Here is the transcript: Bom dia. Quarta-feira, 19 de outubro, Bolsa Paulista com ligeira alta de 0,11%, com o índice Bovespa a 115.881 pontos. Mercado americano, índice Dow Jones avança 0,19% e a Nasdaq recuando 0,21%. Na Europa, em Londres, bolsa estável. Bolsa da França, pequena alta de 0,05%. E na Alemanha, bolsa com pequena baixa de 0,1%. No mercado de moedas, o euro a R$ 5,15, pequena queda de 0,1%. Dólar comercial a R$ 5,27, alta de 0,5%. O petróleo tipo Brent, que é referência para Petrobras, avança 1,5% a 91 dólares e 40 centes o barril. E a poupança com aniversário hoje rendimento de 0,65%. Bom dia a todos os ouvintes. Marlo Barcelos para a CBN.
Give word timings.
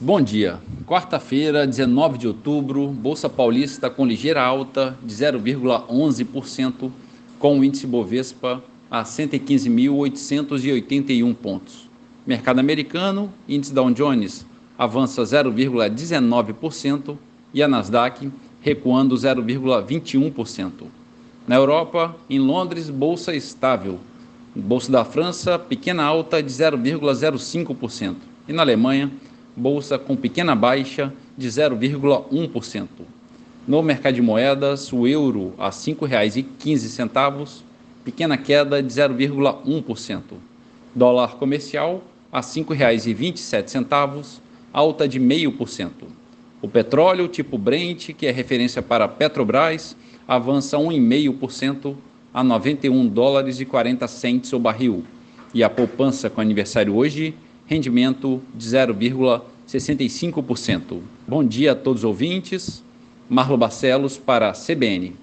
Bom 0.00 0.22
dia. 0.22 0.60
Quarta-feira, 0.86 1.66
19 1.66 2.18
de 2.18 2.28
outubro, 2.28 2.86
Bolsa 2.86 3.28
Paulista 3.28 3.90
com 3.90 4.06
ligeira 4.06 4.40
alta 4.40 4.96
de 5.02 5.12
0,11%, 5.12 6.88
com 7.36 7.58
o 7.58 7.64
índice 7.64 7.84
Bovespa 7.84 8.62
a 8.88 9.02
115.881 9.02 11.34
pontos. 11.34 11.90
Mercado 12.24 12.60
americano, 12.60 13.34
índice 13.48 13.74
Dow 13.74 13.90
Jones 13.90 14.46
avança 14.78 15.22
0,19% 15.22 17.16
e 17.52 17.60
a 17.60 17.66
Nasdaq 17.66 18.30
recuando 18.60 19.16
0,21%. 19.16 20.84
Na 21.44 21.56
Europa, 21.56 22.14
em 22.30 22.38
Londres, 22.38 22.88
bolsa 22.88 23.34
estável. 23.34 23.98
Bolsa 24.54 24.92
da 24.92 25.04
França, 25.04 25.58
pequena 25.58 26.04
alta 26.04 26.40
de 26.40 26.52
0,05%. 26.52 28.14
E 28.46 28.52
na 28.52 28.62
Alemanha, 28.62 29.10
bolsa 29.58 29.98
com 29.98 30.16
pequena 30.16 30.54
baixa 30.54 31.12
de 31.36 31.48
0,1%. 31.48 32.86
No 33.66 33.82
mercado 33.82 34.14
de 34.14 34.22
moedas, 34.22 34.92
o 34.92 35.06
euro 35.06 35.52
a 35.58 35.66
R$ 35.66 35.72
5,15, 35.72 37.62
pequena 38.04 38.38
queda 38.38 38.82
de 38.82 38.88
0,1%. 38.88 40.22
Dólar 40.94 41.34
comercial 41.36 42.02
a 42.32 42.38
R$ 42.38 42.46
5,27, 42.46 44.40
alta 44.72 45.06
de 45.08 45.20
0,5%. 45.20 45.90
O 46.62 46.68
petróleo 46.68 47.28
tipo 47.28 47.58
Brent, 47.58 48.14
que 48.14 48.26
é 48.26 48.30
referência 48.30 48.80
para 48.80 49.06
Petrobras, 49.06 49.96
avança 50.26 50.76
1,5% 50.76 51.94
a 52.32 52.42
91 52.42 53.06
dólares 53.08 53.60
e 53.60 53.64
40 53.64 54.06
centes 54.08 54.52
o 54.52 54.58
barril. 54.58 55.04
E 55.52 55.62
a 55.62 55.70
poupança 55.70 56.28
com 56.28 56.40
aniversário 56.40 56.94
hoje 56.94 57.34
rendimento 57.68 58.42
de 58.54 58.66
0,65%. 58.66 61.02
Bom 61.26 61.44
dia 61.44 61.72
a 61.72 61.74
todos 61.74 62.00
os 62.00 62.06
ouvintes. 62.06 62.82
Marlo 63.28 63.58
Barcelos 63.58 64.16
para 64.16 64.48
a 64.48 64.54
CBN. 64.54 65.14